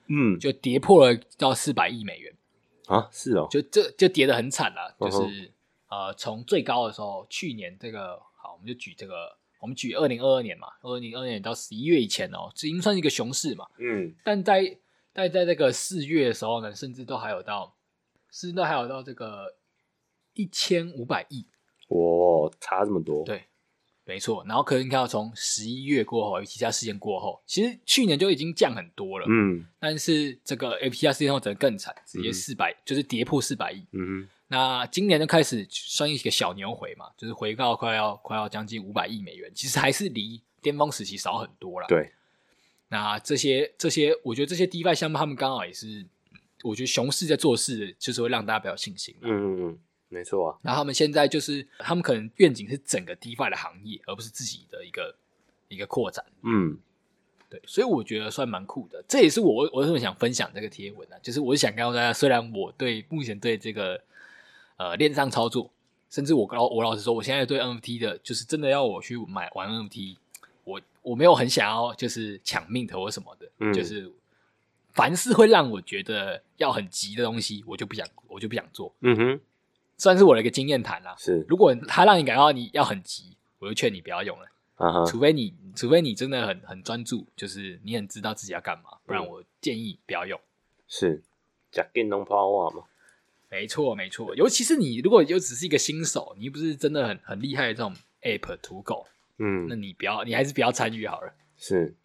[0.07, 2.33] 嗯，就跌破了到四百亿美元
[2.87, 5.17] 啊，是哦，就这就跌得很惨了，就是。
[5.17, 5.49] 嗯哼
[5.89, 13.65] 呃，从最高的时候，去年这个好，我们就举这个，我们举二零二二年嘛，二零二二年到十一月以前哦，这已经算是一个熊市嘛。
[13.79, 14.13] 嗯。
[14.23, 14.77] 但在
[15.19, 17.75] 但在这个四月的时候呢，甚至都还有到，
[18.31, 19.53] 甚至都还有到这个
[20.33, 21.45] 一千五百亿。
[21.89, 23.25] 哇，差这么多。
[23.25, 23.43] 对，
[24.05, 24.45] 没错。
[24.47, 29.25] 然后可能你看到从十一月过后，FTR 事件过后，其实去年就已经降很多了。
[29.27, 29.67] 嗯。
[29.77, 33.85] 但是这个 FTX 事件后，则更惨，直接四百、嗯，就是跌破四百亿。
[33.91, 34.29] 嗯哼。
[34.47, 41.85] 那今年就开始算一个小牛回嘛，就是回到快要快要将近五百亿美元，其实还是离巅峰时期少很多了。
[41.87, 42.11] 对，
[42.89, 46.05] 那这些这些，我觉得这些 DeFi 项目，他们刚好也是，
[46.63, 49.15] 我觉得熊市在做事，就是会让大家比较信心。
[49.21, 50.57] 嗯嗯嗯，没错啊。
[50.61, 55.15] 然后他们现在就是，他们可能愿景是整个 DeFi 的行业，而不是自己的一个
[55.69, 56.25] 一个扩展。
[56.43, 56.77] 嗯，
[57.49, 59.03] 对，所以我觉得算蛮酷的。
[59.07, 61.19] 这也是我我为什么想分享这个贴文呢、啊？
[61.23, 64.01] 就是我想告诉大家，虽然我对目前对这个。
[64.79, 65.69] 呃，链上操作，
[66.09, 70.15] 甚至我老我老实说，我现在对 NFT 的，就是真的要我去买玩 NFT，
[71.01, 74.11] 我我没有很想要就是抢 mint 或什么的，嗯、就是
[74.91, 78.93] 凡是会让我觉得要很急的东西，我就不想我就不想做。
[79.01, 79.41] 嗯哼，
[79.97, 81.15] 算是我的一个经验谈啦。
[81.17, 84.45] 是，如果他让你感到你要很急，我就劝你不要用了。
[84.75, 90.39] 啊哈，除非你除非你真的很很专注，就是你很知道自己要干嘛，不然我建议不要用。
[90.87, 91.21] 是，
[91.71, 92.83] 假电动泡瓦吗？
[93.51, 99.05] 没错没错，尤其是你如果就只是一个新手，你又不是真的很很厉害的这种 app 土狗，
[99.39, 101.33] 嗯，那你不要，你还是不要参与好了。
[101.57, 101.95] 是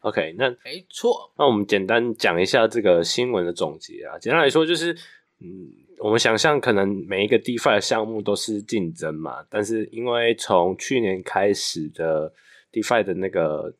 [0.00, 4.18] ，OK，那没错，那我们简单讲一下这个新闻的总结啊。
[4.18, 4.92] 简单来说就是，
[5.38, 12.32] 嗯，我们想象可能每一个 DeFi 的项目都是竞争嘛，但是因为从去年开始的
[12.72, 13.74] DeFi 的那个，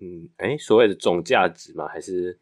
[0.00, 2.38] 嗯，哎，所谓的总价值嘛，还是？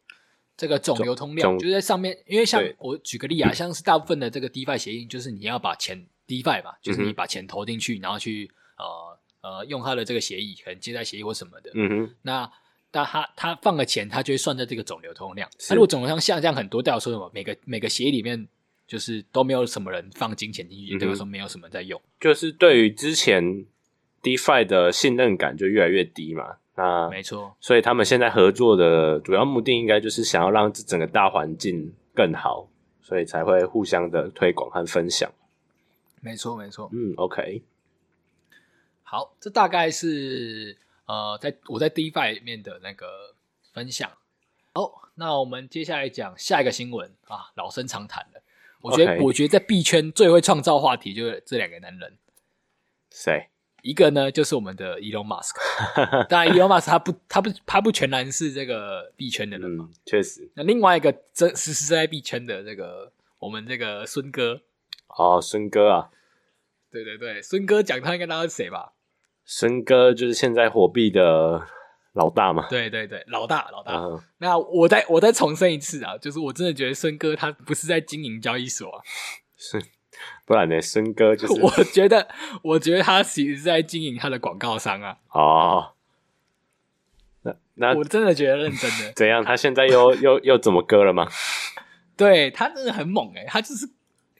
[0.57, 9.10] 这个总流通量就在上面，因为像我举个例啊， 像是大部分的这个 DeFi 协议，就是你要把钱 DeFi 吧，就是你把钱投进去，然后去呃
[9.41, 11.71] 呃用他的这个协议，可能借贷协议或什么的。
[11.73, 12.15] 嗯哼。
[12.21, 12.51] 那
[12.91, 15.49] 那他他放了钱，他就会算在这个总流通量。
[15.69, 17.29] 那如果总流通量下降很多，代表说什么？
[17.33, 18.47] 每个每个协议里面
[18.87, 22.01] 就是都没有什么人放金钱进去，也代表说没有什么人在用。
[22.19, 23.65] 就是对于之前
[24.21, 26.57] DeFi 的信任感就越来越低嘛。
[26.75, 32.69] 那，没错，所以他们现在合作的主要目的应该就是想要让这整个大环境更好，
[33.01, 35.29] 所以才会互相的推广和分享。
[36.21, 36.89] 没错，没错。
[36.93, 37.61] 嗯，OK，
[39.11, 43.35] 好，这大概是呃，在我在 DeFi 里面的那个
[43.73, 44.09] 分享。
[44.73, 48.41] 好，那我们接下来讲下一个新闻啊，老生常谈的。
[48.79, 49.21] 我觉得，Okay.
[49.21, 52.17] 我觉得在币圈最会创造话题就是这两个男人。
[53.09, 53.49] 谁？
[53.81, 55.57] 一个呢，就是我们的 Elon Musk，
[56.29, 60.49] 当然 Elon Musk 他不他不他不全然是这个币圈的人嘛，嗯，确实。
[60.53, 64.61] 那另外一个真实实在币圈的这个我们这个孙哥，
[65.07, 66.09] 哦，孙哥啊，
[66.89, 68.93] 对对对，孙哥讲他应该知道是谁吧？
[69.45, 71.61] 孙哥就是现在火币的
[72.13, 73.93] 老大嘛，对对对，老大老大。
[73.95, 79.01] 嗯，那我再我再重申一次啊，就是我真的觉得孙哥他不是在经营交易所啊，
[79.57, 79.81] 是。
[80.45, 80.79] 不然呢？
[80.79, 82.27] 孙哥就是， 我觉得，
[82.61, 85.17] 我觉得他其实是在经营他的广告商啊。
[85.31, 85.93] 哦，
[87.41, 89.11] 那那我真的觉得认真的。
[89.15, 89.43] 怎样？
[89.43, 91.27] 他现在又又又怎么割了吗？
[92.15, 93.89] 对，他真的很猛哎、欸，他就是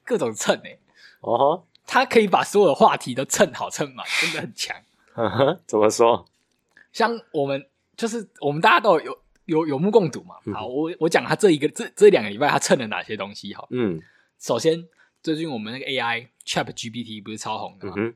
[0.04, 0.80] 各种蹭哎、欸。
[1.22, 4.76] 哦，他可以把所有的话题都蹭好蹭满，真的很强。
[5.14, 6.26] 呵呵，怎么说？
[6.92, 10.36] 像我们就是我们大家都有有有目共睹嘛。
[10.54, 13.54] 好，我我讲他这一个这这两个礼拜他蹭了哪些东西？
[13.54, 14.02] 好，嗯，
[14.40, 14.88] 首先。
[15.24, 17.94] 最近我们那个 AI ChatGPT 不是超红的吗？
[17.96, 18.16] 嗯、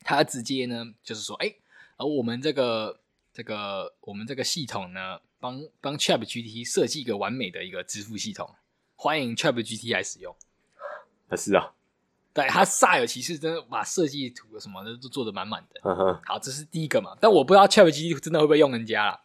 [0.00, 1.56] 它直接呢就是说，哎、欸，
[1.98, 3.00] 而我们这个
[3.34, 8.54] 这个我们这个系统呢，帮帮 ChatGPT 设计一个完美的一个支付系统，
[8.96, 10.34] 欢迎 ChatGPT 来使用。
[11.28, 11.74] 啊，是啊，
[12.32, 16.20] 对，他煞有其事，真的把设计图什么的都做的满满的。
[16.24, 19.20] 好，这是第一个嘛，但我不知道 ChatGPT 真的会不会用人家啦，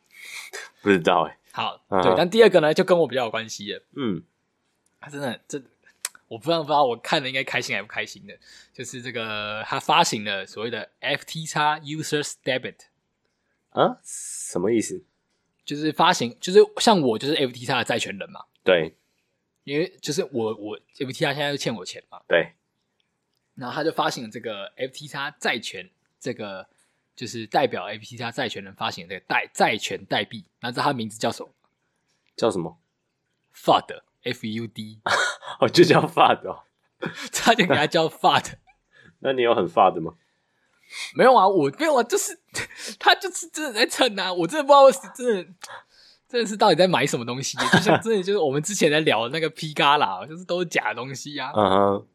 [0.82, 1.40] 不知道哎、欸。
[1.52, 3.84] 好，对，但第二个呢，就跟我比较有关系了。
[3.96, 4.24] 嗯，
[5.00, 5.62] 他真的这。
[6.28, 8.36] 我不知道，不知道我看了应该开心还不开心的，
[8.74, 12.78] 就是这个他发行了所谓的 FTX Users Debit
[13.70, 15.04] 啊，什么意思？
[15.64, 18.44] 就是发行，就是像我就是 FTX 的债权人嘛。
[18.64, 18.96] 对，
[19.66, 22.20] 因为就是我我 FTX 现在又欠我钱嘛。
[22.28, 22.54] 对，
[23.56, 25.90] 然后他就发行了这个 FTX 债权，
[26.20, 26.68] 这个
[27.16, 31.50] 就是代表 FTX 债权人发行的这个代债权代币，那知道他名字叫什么？
[32.36, 32.78] 叫什么
[33.56, 34.02] ？FUD。
[34.26, 35.00] F U D，
[35.60, 36.64] 哦，就叫 FUD 哦，
[37.32, 38.54] 差点给他叫 FUD。
[39.22, 40.16] 那你有很 FUD 吗？
[41.14, 42.40] 没有啊，我没有啊，就是
[42.98, 45.44] 他就是真的在蹭啊，我真的不知道我是真的
[46.28, 51.52] 真的是到底在买什么东西，就像真的就是我们之前在聊的那个 P 嘎啦，就是都是假的东西啊。
[51.56, 52.08] 嗯哼，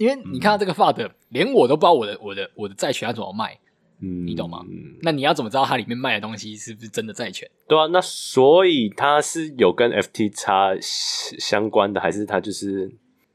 [0.00, 3.58] 因为你看到这个 FUD，连我都不知道我的我的我的债权要怎么卖。
[4.00, 4.64] 嗯，你懂吗？
[5.02, 7.46] 那你要怎么知道它里面卖的东西是不是真的债权？
[7.68, 12.90] 对啊，那所以它是有跟 FTX 相关的，还是它就是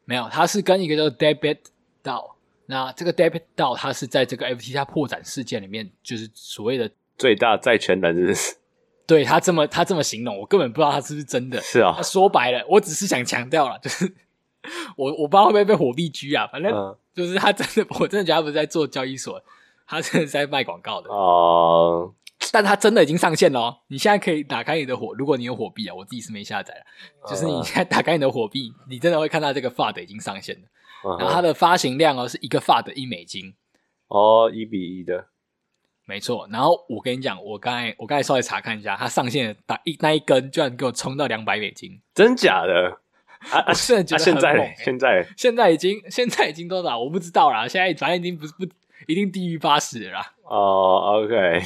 [0.06, 0.28] 没有？
[0.32, 1.60] 它是跟一个叫 Debit
[2.04, 2.32] DAO。
[2.66, 8.56] 那这个 Debit DAO 它是在这个 FTX 破产事件里面，就是所谓的最大债权人是不是？
[9.06, 11.62] 对，他这么他这么形容，我根本不知道他是不是真的。
[11.62, 14.12] 是啊、哦，说白了，我只是想强调了，就是
[14.96, 16.72] 我我不知道会不会被火币狙啊，反正
[17.14, 19.42] 就是他真的，嗯、 我真的觉得他不是在做交易所。
[19.88, 23.78] 他真的是在卖广告的哦，uh, 但他真的已经上线了哦。
[23.88, 26.82] 你现在可以打开你的火，如果你有火币啊，我自己是没下载了。
[27.22, 30.62] Uh, 就是你现在打开你的火币，你真的会看到这个 FUD 已经上线了。
[31.04, 31.20] Uh.
[31.20, 33.54] 然后它的发行量哦是一个 FUD 一美金
[34.08, 35.28] 哦，一、oh, 比一的，
[36.08, 36.48] 没错。
[36.52, 43.02] 然后我跟你讲，我刚才我刚才稍微查看一下，它上线打一那一根居然给我冲到两百美金，真假的？
[43.52, 43.74] 啊啊！
[43.74, 47.00] 现在觉得现在现在现在已经现在已经多少？
[47.00, 47.68] 我不知道啦。
[47.68, 48.66] 现在反正已经不是不。
[49.08, 50.34] 一定低于八十了啦！
[50.42, 51.62] 哦，OK，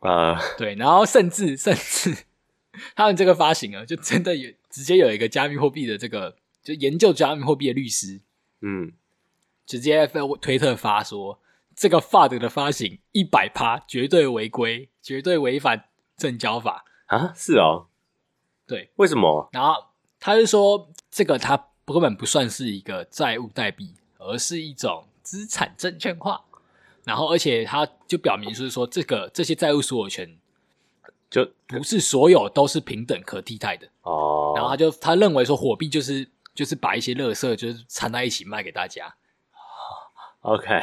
[0.00, 2.24] 啊，对，然后甚至甚至
[2.96, 8.20] 他们这个发行啊，就真的有直接有一个加密货币的这个就研究加密货币的律师，
[8.60, 8.90] 嗯，
[9.66, 11.38] 直接在推特发说，
[11.76, 15.84] 这个 FUD 的发行一百趴绝对违规，绝对违反
[16.16, 17.86] 证交法啊，是哦，
[18.66, 19.48] 对，为什么？
[19.52, 19.74] 然后
[20.18, 26.42] 他就说，这个他根本不算是一个债务代币，而是一种资产证券化。
[27.04, 30.36] 然后，而且他就表明就是说，这个这些债务所有权
[31.30, 34.52] 就不是所有都是平等可替代的哦。
[34.56, 39.14] 然后他就他认为说，货币就是就是把一些垃圾就是掺在一起卖给大家。
[40.40, 40.82] OK，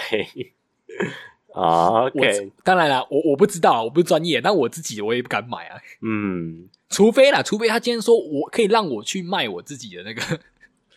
[1.53, 5.77] 啊，OK，当然了，我我不知道，我不是专业，但我自己我也不敢买啊。
[6.01, 10.39] 嗯，除非啦，除非他今天说我可以让我去卖我自己的那个，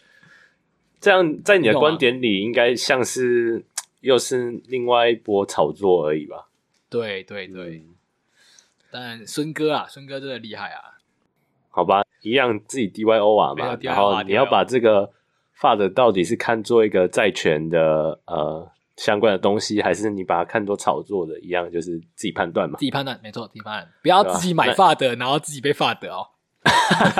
[1.00, 3.64] 这样在你的观点里应该像是。
[4.02, 6.46] 又是另外一波炒作而已吧？
[6.88, 7.94] 对对对，嗯、
[8.88, 11.00] 但孙哥啊，孙哥真的厉害啊！
[11.70, 15.10] 好吧，一样自己 DYO 啊嘛，然后你要把这个
[15.58, 22.78] FUD 到底是看作一个债权的呃相关的东西，还是你把它看作炒作的，一样就是自己判断嘛。
[22.78, 26.28] 自己判断，没错，自己判断，不要自己买 FUD，然后自己被 FUD 哦。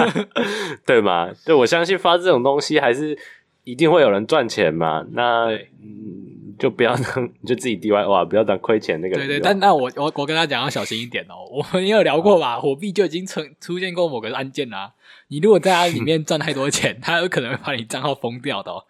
[0.87, 1.31] 对嘛？
[1.45, 3.19] 对，我相信发这种东西还是
[3.65, 5.05] 一定会有人赚钱嘛。
[5.13, 5.51] 那
[5.83, 6.35] 嗯。
[6.59, 9.17] 就不要当， 就自己 DIY 哇，不要当亏钱那个。
[9.17, 11.45] 对对，但那我我我跟他讲要小心一点哦。
[11.53, 14.91] 我们也有聊过吧，火币就已经成出现过某个案件啦、啊。
[15.29, 18.85] 你如果在他里面赚太多钱， 他有可能会把你账号封掉的哦。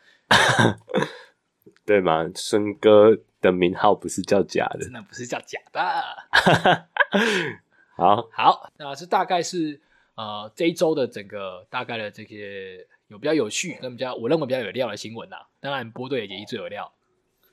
[1.87, 2.29] 对吗？
[2.35, 6.89] 孙哥的名号不是叫假的，真的不是叫假的。
[7.97, 9.81] 好好，那这大概是
[10.17, 15.47] 呃这一周的整个大概的这些有比较有趣跟比较我认为比较有料的新闻啊。
[15.61, 16.93] 当然波队也最有料。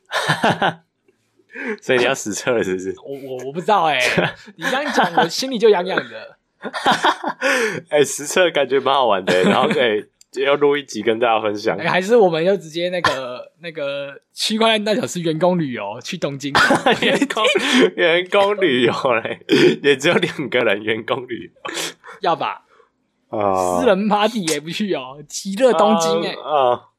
[0.07, 0.83] 哈哈，
[1.81, 2.93] 所以你要实测了是不是？
[3.05, 6.37] 我我我不知道哎、欸， 你这样讲我心里就痒痒的。
[7.89, 10.05] 哎、欸，实测感觉蛮好玩的、欸，然后可以
[10.41, 11.77] 要录一集跟大家分享。
[11.77, 16.51] 还是我们就直接那个那个区块链大小是员工旅游去东京，
[17.01, 17.43] 员工
[17.95, 18.93] 员工旅游
[19.23, 19.39] 嘞，
[19.83, 21.73] 也只有两个人员工旅游，
[22.21, 22.65] 要吧？
[23.29, 26.89] 啊、uh,，私人 party 也不去哦，极乐东京哎、欸，啊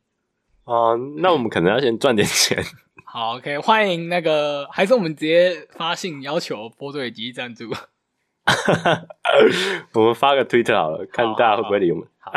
[0.64, 2.60] 啊，那我们可能要先赚点钱。
[3.06, 7.70] 好，OK，欢迎那个，还是我们直接发信要求波多野结衣赞助。
[9.94, 12.08] 我们发个推特好了，看大家会不会理我们。
[12.18, 12.32] 好，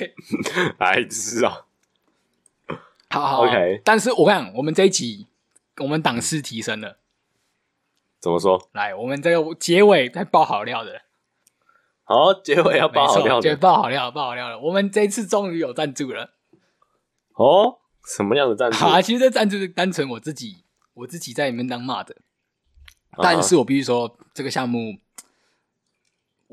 [0.78, 1.66] 来吃啊！
[3.10, 3.80] 好好，OK。
[3.84, 5.26] 但是我看我们这一集，
[5.78, 6.98] 我们档次提升了。
[8.20, 8.68] 怎么说？
[8.72, 11.02] 来，我们这个结尾再爆好料的。
[12.04, 14.58] 好，结尾要爆好料的，结尾爆好料，爆好料了。
[14.58, 16.34] 我们这一次终于有赞助了。
[17.34, 17.80] 哦。
[18.06, 19.00] 什么样的赞助？
[19.00, 22.14] 其实这赞助是单纯我自己，我自己在里面当骂的。
[23.16, 24.98] 但是我必须说，这个项目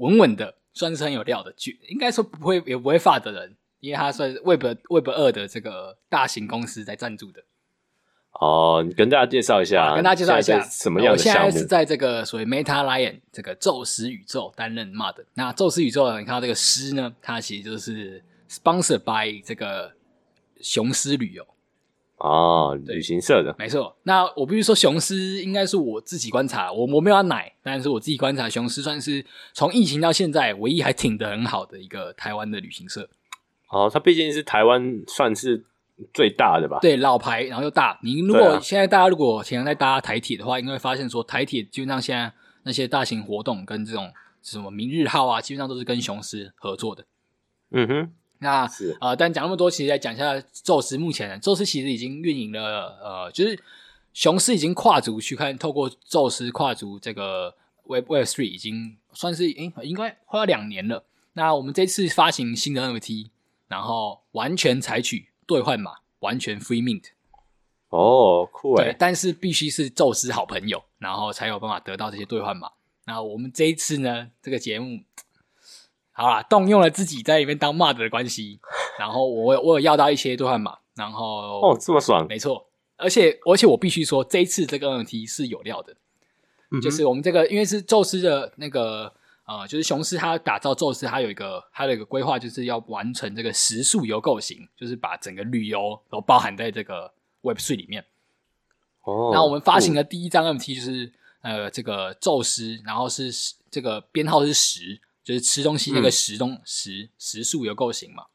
[0.01, 1.51] 稳稳的，算是很有料的。
[1.53, 7.41] 剧应该说不会也不会发的人，因为他算是 Web Web 二的这个大型公司在赞助的。
[8.33, 11.45] 哦，你跟大家介绍一下，跟大家介绍一下什么样的项目？
[11.45, 15.23] 我现在是在这个所谓 Meta Lion 这个宙斯宇宙担任 MUD。
[15.33, 19.93] 那宙斯宇宙，你看到这个狮呢，它其实就是 Sponsored by 这个。
[20.63, 21.43] 雄狮旅游
[22.23, 23.95] 哦，旅行社的没错。
[24.03, 33.09] 那我必须说，雄狮应该是我自己观察，我我没有要奶，但是我自己观察，雄狮算是从疫情到现在唯一还挺得很好的一个台湾的旅行社。
[33.69, 35.65] 哦，它毕竟是台湾算是
[36.13, 36.77] 最大的吧？
[36.79, 37.99] 对，老牌，然后又大。
[38.03, 42.31] 你如果现在大家如果平常在搭台铁的话，应该会发现说，台铁基本上现在
[42.61, 47.05] 那些大型活动跟这种什么明日号啊，基本上都是跟雄狮合作的。
[47.71, 48.11] 嗯哼。
[48.43, 50.97] 那啊呃，但讲那么多，其实来讲一下宙斯。
[50.97, 53.63] 目前宙斯其实已经运营了，呃，就是
[54.13, 61.05] 雄狮已经跨足去看，透过宙斯跨足这个 Web Web Three，已经算是诶、欸，应该快要两年了。
[61.33, 63.29] 那我们这次发行新的 NFT，
[63.67, 67.09] 然后完全采取兑换码，完全 Free Mint。
[67.89, 68.85] 哦，酷诶。
[68.85, 72.71] 对，但是必须是宙斯好朋友，然后才有办法得到这些兑换码。
[73.05, 75.01] 那我们这一次呢，这个节目。
[76.13, 78.59] 好啦，动用了自己在里面当 mod 的关系，
[78.99, 85.95] 然后我我有要到一些兑换码，然后哦这么爽，没错，而且而且我必须说，这一次这个 NFT 是有料的，
[86.71, 89.11] 嗯，就是我们这个因为是宙斯的那个
[89.47, 98.05] 呃，就是雄狮他打造宙斯，他有一个他的一个规划，就是要完成这个时速游构型，就是把整个旅游都包含在这个 Web3 里面。
[99.03, 103.31] 哦，那我们发行的第一张 NFT 就是呃这个宙斯，然后是
[103.71, 104.99] 这个编号是十。
[105.23, 108.25] 就是吃东西那个食东食食宿有够行嘛。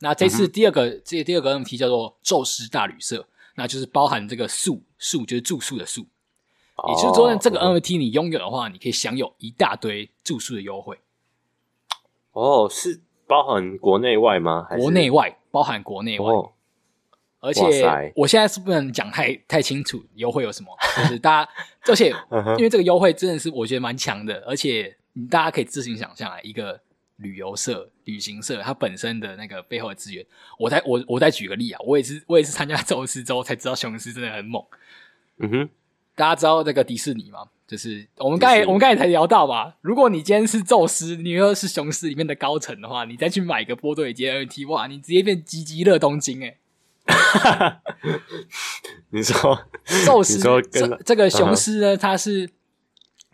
[0.00, 3.26] 那这次第二个这、嗯、第二个问题叫做宙斯大旅社。
[3.60, 10.96] 那就是包含这个宿宿就是住宿的宿，也就是说呢，这个 NFT 你拥有的话，你可以享有一大堆住宿的优惠。
[12.30, 14.68] 哦，是包含国内外吗？
[14.76, 16.52] 国内外包含国内外，哦、
[17.40, 21.50] 而且我现在是不能讲太太清楚优惠有什么，就是大家，
[21.90, 22.10] 而且
[22.58, 24.96] 因为这个优惠真的是我觉得蛮强的，而且
[25.26, 26.80] 大家可以自行想象啊，一个
[27.16, 30.24] 旅游社、旅行社它本身的那个背后的资源。
[30.58, 34.62] 我再我我再举个例啊，我也是我也是参加宙斯之后才知道雄狮真的很猛。
[35.38, 35.68] 嗯哼，
[36.14, 37.48] 大家知道那个迪士尼吗？
[37.66, 46.56] 就是我们刚才我们刚才才聊到吧，如果你今天是宙斯，你又是雄狮里面的高层的话，你再去买个波多野结 NFT，哇，你直接变吉吉乐东京哎！
[49.10, 49.66] 你说
[50.06, 50.38] 宙斯
[50.70, 52.48] 这这个 雄狮呢，它是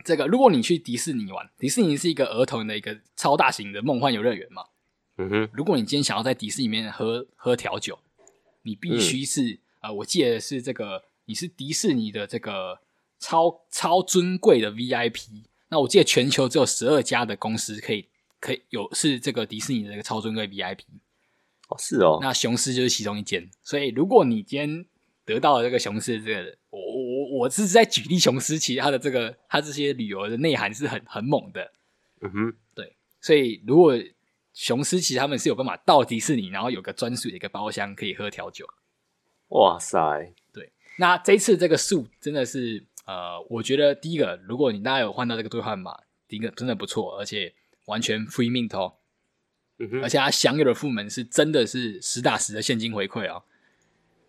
[0.05, 4.63] 这个，如果你去迪士尼玩，迪士尼是一个儿童的一个超大型的梦幻游乐园嘛。
[5.17, 7.99] 嗯哼，如果你今天想要在迪士尼里面喝喝调酒，
[8.61, 12.79] 你必须是呃，我记得是这个，你是迪士尼的这个。
[13.17, 18.09] 超超尊贵的 VIP，那我记得全球只有十二家的公司可以
[18.41, 20.81] 可以有是这个迪士尼的这个超尊贵 VIP
[21.69, 24.85] 哦，是哦，那雄狮就是其中一间，所以如果你今天
[25.23, 26.79] 得到了这个雄狮这个，我
[27.35, 31.71] 我我是在举例雄狮，其实它的这个它这些旅游的内涵是很很猛的，
[32.21, 33.97] 嗯哼，对，所以如果
[34.53, 38.65] 雄狮其实他们是有办法到迪士尼，然后有个专属的一个包厢可以喝调酒，
[39.49, 42.85] 哇塞，对，那这一次这个树真的是。
[43.07, 45.95] 呃，我觉得第一个，如果你大家有换到这个兑换码，
[46.27, 47.53] 第一个真的不错，而且
[47.85, 48.95] 完全 free mint 哦，
[49.77, 53.43] 嗯哼，而且他享有的副门是真的是实打实的现金回馈哦，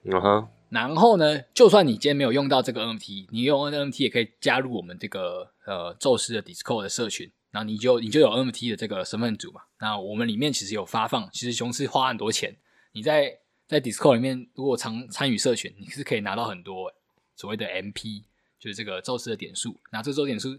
[0.03, 12.57] 嗯哼，然后呢，就算你今天没有用到这个 NFT，你用 NFT 也可以加入我们这个呃宙斯的 Discord 的社群，然后你就你就有 NFT 的这个身份组嘛，那我们里面其实有发放，其实雄狮花很多钱，
[12.93, 16.93] 你在在 Discord 里面如果常参与社群，你是可以拿到很多
[17.35, 18.25] 所谓的 MP。
[18.59, 20.59] 就是这个宙斯的点数，那这周点数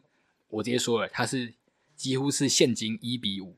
[0.50, 1.52] 我直接说了，它是
[1.96, 3.58] 几乎是现金一比五，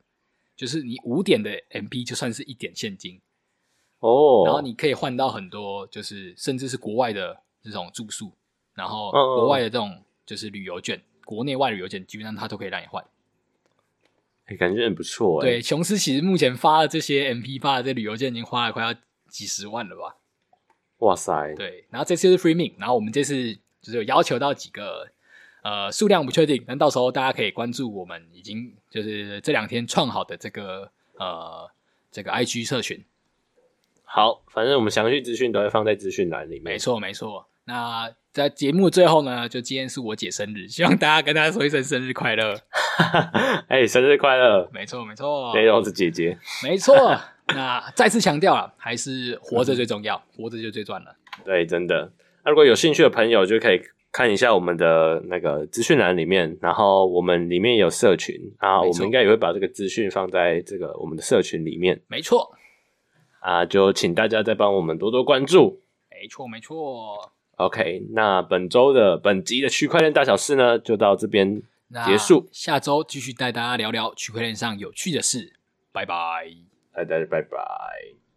[0.56, 3.22] 就是你五点的 MP 就算是一点现金。
[4.00, 8.32] 哦，然后你可以换到很多，就是甚至是国外的这种住宿，
[8.74, 13.04] 然后国外的这种就是旅游券，国内外旅游券基本上它都可以让你换，
[14.48, 15.42] 欸，感觉很不错。
[15.42, 18.94] 对，琼斯其实目前发的这些 MP 发的这旅游券已经花了快要
[19.28, 20.18] 几十万了吧？
[21.00, 21.54] 哇塞！
[21.56, 23.58] 对，然后这次是 Free Mint，然后我们这次。
[23.82, 25.10] 就是有要求到几个，
[25.64, 31.72] 呃，数量不确定，但到时候大家可以关注我们已经就是这两天创好的这个呃
[32.12, 33.02] 这个 IG 社群。
[34.12, 36.64] 好，反正我们详细资讯都会放在资讯栏里面。
[36.64, 37.46] 没错，没错。
[37.66, 42.56] 那在节目最后呢，就今天是我姐生日， 希望大家跟大家说一声生日快乐。
[43.70, 44.68] 哎，生日快乐！
[44.74, 45.54] 没错，没错。
[45.54, 46.36] 雷柔是姐姐。
[46.64, 47.16] 没错。
[47.50, 51.16] 那再次强调了，还是活着最重要，活着就最赚了。
[51.46, 52.12] 对，真的。
[52.44, 53.80] 那如果有兴趣的朋友，就可以
[54.12, 62.02] 看一下我们的那个资讯栏里面，然后我们里面有社群，然后我们应该也会把这个资讯放在这个我们的社群里面。
[62.08, 62.52] 没错，
[63.40, 65.82] 啊，就请大家再帮我们多多关注。
[66.10, 67.32] 没错，没错。
[67.58, 71.62] OK，那本周的本集的区块链大小事呢，就到这边
[72.06, 72.48] 结束。
[72.52, 75.54] 下周继续带大家聊聊区块链上有趣的事。
[75.92, 76.50] 拜拜，
[76.94, 78.29] 大家拜拜。